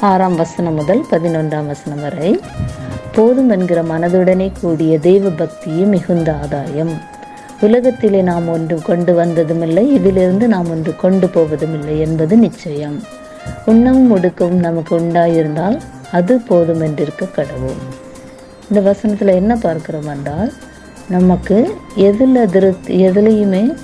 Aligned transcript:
ஆறாம் 0.00 0.34
வசனம் 0.34 0.74
முதல் 0.74 1.04
பதினொன்றாம் 1.10 1.66
வசனம் 1.66 2.00
வரை. 2.00 2.40
போதும் 3.12 3.50
என்கிற 3.50 3.82
மனதுடனே 3.82 4.52
கூடிய 4.60 4.98
தெய்வ 4.98 5.28
பக்தியே 5.28 5.84
மிகுந்த 5.84 6.34
ஆதாயம். 6.34 6.92
உலகத்திலே 7.60 8.22
நாம் 8.22 8.48
ஒன்று 8.48 8.82
கொண்டு 8.82 9.14
வந்ததுமில்லை 9.14 9.92
இதிலிருந்து 9.92 10.48
நாம் 10.48 10.70
ஒன்று 10.70 10.96
கொண்டு 10.96 11.28
போவதும் 11.28 11.74
இல்லை 11.78 12.00
என்பது 12.00 12.36
நிச்சயம். 12.36 13.02
உண்ணவும் 13.66 14.16
ஒடுக்கவும் 14.16 14.64
நமக்கு 14.68 15.00
உண்டாயிருந்தால் 15.00 15.80
அது 16.12 16.38
போதும் 16.38 16.80
என்றிருக்க 16.80 17.32
கடவுள். 17.32 17.80
இந்த 18.68 18.80
வசனத்தில் 18.80 19.28
என்ன 19.28 19.56
பார்க்கிறோம் 19.56 20.06
என்றால் 20.06 20.52
நமக்கு 21.08 21.76
எதில் 21.94 22.50
திருப்தி 22.50 23.06
எதுலேயுமே 23.06 23.74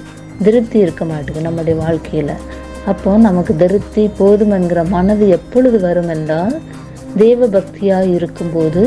திருப்தி 0.43 0.79
இருக்க 0.79 1.05
மாட்டேங்குது 1.05 1.41
நம்முடைய 1.41 1.81
வாழ்க்கையில். 1.81 2.61
அப்போ 2.91 3.11
நமக்கு 3.17 3.53
திருப்தி 3.57 4.05
போதும் 4.19 4.51
என்கிற 4.51 4.81
மனது 4.85 5.25
எப்பொழுது 5.29 5.79
வரும் 5.81 6.09
என்றால் 6.09 6.55
தேவ 7.17 7.47
பக்தியாக 7.47 8.07
இருக்கும்போது 8.15 8.83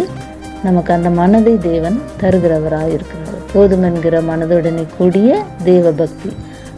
நமக்கு 0.63 0.91
அந்த 0.93 1.09
மனதை 1.09 1.53
தேவன் 1.59 1.97
தருகிறவராக 2.21 2.87
இருக்கிறார். 2.87 3.39
போதும் 3.53 3.83
என்கிற 3.83 4.15
மனதுடனே 4.21 4.85
கூடிய 4.97 5.29
தேவ 5.63 5.91
பக்தி 5.91 6.31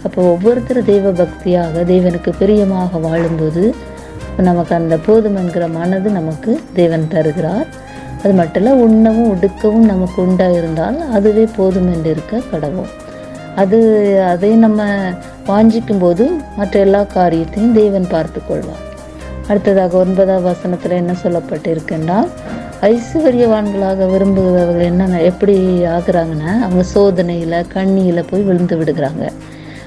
அப்போ 0.04 0.20
ஒவ்வொருத்தர் 0.22 0.80
தெய்வ 0.86 1.12
பக்தியாக 1.12 1.84
தேவனுக்கு 1.94 2.32
பிரியமாக 2.40 3.00
வாழும்போது 3.00 3.64
நமக்கு 4.38 4.74
அந்த 4.76 4.96
போதும் 4.98 5.36
என்கிற 5.36 5.68
மனது 5.68 6.10
நமக்கு 6.10 6.52
தேவன் 6.74 7.08
தருகிறார். 7.08 7.68
அது 8.24 8.34
மட்டும் 8.34 8.62
இல்லை 8.64 8.74
உண்ணவும் 8.86 9.32
உடுக்கவும் 9.34 9.90
நமக்கு 9.94 10.20
உண்டாக 10.22 10.58
இருந்தால் 10.58 10.98
அதுவே 11.12 11.48
போதும் 11.56 11.90
என்று 11.94 12.10
இருக்க 12.10 12.42
கடவும் 12.52 12.92
அது 13.56 13.78
அதை 14.30 14.50
நம்ம 14.56 14.86
வாஞ்சிக்கும் 15.48 16.00
போது 16.00 16.24
மற்ற 16.56 16.80
எல்லா 16.80 17.02
காரியத்தையும் 17.04 17.74
தேவன் 17.74 18.08
பார்த்து 18.10 18.40
கொள்வார் 18.48 18.86
அடுத்ததாக 19.48 19.98
ஒன்பதாம் 19.98 20.44
வசனத்தில் 20.44 20.92
என்ன 20.92 21.14
சொல்லப்பட்டிருக்குன்னா 21.24 22.18
ஐஸ்வர்யவான்களாக 22.82 24.08
விரும்புகிறவர்கள் 24.14 24.88
என்ன 24.90 25.22
எப்படி 25.22 25.56
ஆகுறாங்கன்னா 25.98 26.52
அவங்க 26.66 26.84
சோதனையில் 26.94 27.56
கண்ணியில் 27.68 28.28
போய் 28.30 28.42
விழுந்து 28.42 28.76
விடுகிறாங்க. 28.80 29.24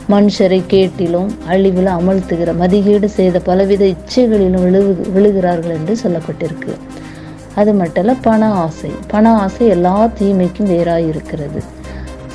மனுஷரை 0.08 0.60
கேட்டிலும் 0.72 1.28
அழிவில் 1.46 1.90
அமழ்த்துகிற 1.96 2.54
மதிகீடு 2.56 3.08
செய்த 3.18 3.38
பலவித 3.40 3.84
இச்சைகளிலும் 3.84 4.64
விழு 4.66 4.80
விழுகிறார்கள் 5.16 5.76
என்று 5.78 5.96
சொல்லப்பட்டிருக்கு. 6.04 6.74
அது 7.54 7.72
மட்டும் 7.74 8.02
இல்லை 8.04 8.16
பண 8.22 8.48
ஆசை. 8.64 8.90
பண 9.06 9.34
ஆசை 9.44 9.66
எல்லா 9.66 9.94
தீமைக்கும் 10.20 10.72
வேறாக 10.72 11.08
இருக்கிறது 11.12 11.62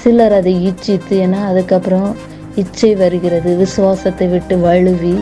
சிலர் 0.04 0.34
அதை 0.34 0.54
இச்சித்து 0.70 1.16
ஏன்னா 1.26 1.42
அதுக்கப்புறம் 1.52 2.10
இச்சை 2.56 2.92
வருகிறது 2.96 3.52
விசுவாசத்தை 3.64 4.28
விட்டு 4.28 4.58
வழுவி 4.58 5.16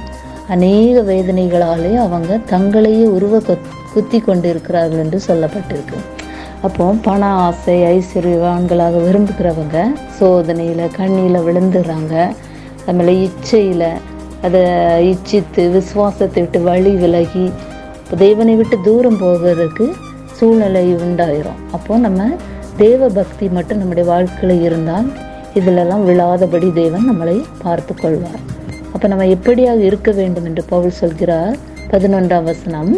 அநேக 0.53 0.95
வேதனைகளாலே 1.11 1.91
அவங்க 2.05 2.39
தங்களையே 2.51 3.05
உருவ 3.17 3.41
குத்தி 3.93 4.19
கொண்டு 4.19 4.47
இருக்கிறார்கள் 4.49 5.01
என்று 5.03 5.19
சொல்லப்பட்டிருக்கு. 5.27 5.99
அப்போ 6.67 6.85
பண 7.07 7.21
ஆசை 7.45 7.75
ஐஸ்வர்யவான்களாக 7.95 8.99
விரும்புகிறவங்க 9.05 9.77
சோதனையில் 10.19 10.93
கண்ணியில் 10.97 11.45
விழுந்துடுறாங்க. 11.47 12.15
அதுமாதிரி 12.85 13.15
இச்சையில் 13.27 13.89
அதை 14.45 14.61
இச்சித்து 15.11 15.63
விசுவாசத்தை 15.71 16.39
விட்டு 16.43 16.61
வழி 16.69 16.93
விலகி 17.03 17.45
தேவனை 18.23 18.55
விட்டு 18.55 18.77
தூரம் 18.87 19.19
போகிறதுக்கு 19.21 19.85
சூழ்நிலை 20.37 20.85
உண்டாயிரும். 21.05 21.61
அப்போ 21.71 21.97
நம்ம 21.97 22.23
தேவ 22.77 23.07
பக்தி 23.19 23.45
மட்டும் 23.57 23.79
நம்முடைய 23.81 24.05
வாழ்க்கையில் 24.09 24.63
இருந்தால் 24.69 25.07
இதிலெல்லாம் 25.59 26.03
விழாதபடி 26.03 26.69
தேவன் 26.73 27.09
நம்மளை 27.09 27.35
பார்த்து 27.61 27.93
கொள்வார் 27.95 28.41
அப்போ 28.93 29.07
நம்ம 29.07 29.25
எப்படியாக 29.25 29.79
இருக்க 29.79 30.09
வேண்டும் 30.11 30.45
என்று 30.45 30.63
பவுல் 30.63 30.99
சொல்கிறார். 30.99 31.55
பதினொன்றாம் 31.91 32.43
வசனம் 32.43 32.91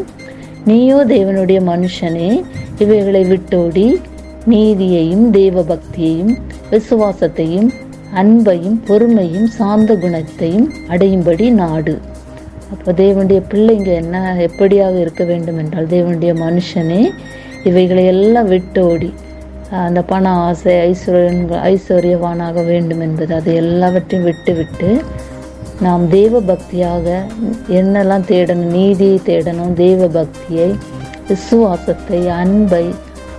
நீயோ 0.65 0.97
தேவனுடைய 1.07 1.59
மனுஷனே 1.71 2.29
இவைகளை 2.77 3.23
விட்டோடி 3.23 3.87
நீதியையும் 4.47 5.25
தேவ 5.29 5.63
பக்தியையும் 5.63 6.33
விசுவாசத்தையும் 6.71 7.69
அன்பையும் 8.21 8.77
பொறுமையும் 8.87 9.47
சாந்த 9.57 9.95
குணத்தையும் 9.95 10.67
அடையும்படி 10.89 11.47
நாடு. 11.61 11.95
அப்போ 12.73 12.91
தேவனுடைய 12.91 13.39
பிள்ளைங்க 13.51 13.89
என்ன 14.03 14.35
எப்படியாக 14.47 14.95
இருக்க 14.99 15.23
வேண்டும் 15.23 15.57
என்றால் 15.57 15.87
தேவனுடைய 15.87 16.33
மனுஷனே 16.45 17.01
இவைகளை 17.63 18.05
எல்லாம் 18.05 18.47
விட்டோடி 18.47 19.09
அந்த 19.69 20.01
பண 20.01 20.29
ஆசை 20.29 20.95
ஐஸ்வர்யன் 20.95 21.41
ஐஸ்வர்யவானாக 21.51 22.65
வேண்டும் 22.65 22.99
என்பது 22.99 23.35
அது 23.35 23.55
எல்லாவற்றையும் 23.55 24.27
விட்டுவிட்டு 24.27 25.03
நாம் 25.79 26.09
தேவ 26.09 26.39
பக்தியாக 26.39 27.21
என்னெல்லாம் 27.69 28.27
தேடணும் 28.27 28.71
நீதியை 28.77 29.21
தேடணும் 29.25 29.73
தேவ 29.73 30.07
பக்தியை 30.07 30.75
விசுவாசத்தை 31.27 32.27
அன்பை 32.27 32.93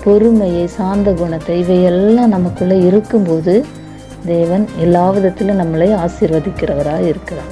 பொறுமையை 0.05 0.67
சாந்த 0.67 1.13
குணத்தை 1.13 1.61
இவையெல்லாம் 1.61 2.29
நமக்குள்ளே 2.29 2.81
இருக்கும்போது 2.81 3.65
தேவன் 4.25 4.69
எல்லா 4.79 5.11
விதத்திலும் 5.11 5.61
நம்மளை 5.61 5.97
ஆசீர்வதிக்கிறவராக 5.97 7.01
இருக்கிறார். 7.01 7.51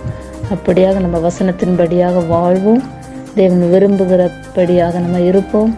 அப்படியாக 0.54 1.00
நம்ம 1.00 1.18
வசனத்தின்படியாக 1.18 2.26
வாழ்வோம். 2.26 2.82
தேவன் 3.34 3.70
விரும்புகிறபடியாக 3.72 4.92
நம்ம 4.92 5.20
இருப்போம். 5.20 5.74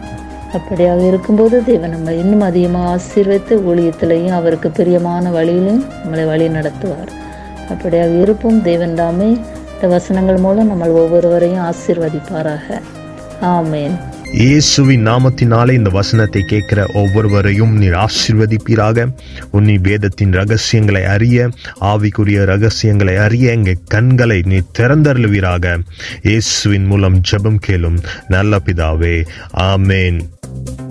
அப்படியாக 0.53 1.07
இருக்கும்போது 1.07 1.65
தேவன் 1.65 1.91
நம்ம 1.91 2.13
இன்னும் 2.13 2.41
அதிகமாக 2.41 2.91
ஆசீர்வித்து 2.95 3.51
ஊழியத்திலையும் 3.51 4.35
அவருக்கு 4.35 4.71
பிரியமான 4.71 5.31
வழியிலையும் 5.31 5.85
நம்மளை 6.05 6.27
வழி 6.27 6.49
நடத்துவார். 6.49 7.13
அப்படியாக 7.69 8.21
இருப்போம். 8.21 8.63
தேவன் 8.63 8.95
தாமே 8.95 9.37
இந்த 9.75 9.87
வசனங்கள் 9.87 10.37
மூலம் 10.37 10.67
நம்ம 10.67 10.89
ஒவ்வொருவரையும் 10.89 11.65
ஆசீர்வதிப்பாராக. 11.65 12.83
ஆமேன். 13.43 13.97
இயேசுவின் 14.33 15.07
நாமத்தினாலே 15.07 15.71
இந்த 15.71 15.91
வசனத்தை 15.91 16.43
கேட்கிற 16.43 16.87
ஒவ்வொருவரையும் 16.95 17.77
நீர் 17.77 17.93
ஆசிர்வதிப்பீராக. 17.93 19.07
உன்னி 19.53 19.81
வேதத்தின் 19.81 20.33
ரகசியங்களை 20.33 21.05
அறிய 21.05 21.49
ஆவிக்குரிய 21.81 22.45
ரகசியங்களை 22.45 23.17
அறிய 23.17 23.51
எங்கள் 23.51 23.85
கண்களை 23.87 24.43
நீ 24.45 24.61
திறந்தருளுவீராக. 24.79 25.79
இயேசுவின் 26.23 26.85
மூலம் 26.85 27.21
ஜெபம் 27.31 27.61
கேளும் 27.67 27.99
நல்ல 28.29 28.59
பிதாவே. 28.67 29.27
ஆமேன். 29.55 30.21
thank 30.47 30.81
you 30.81 30.86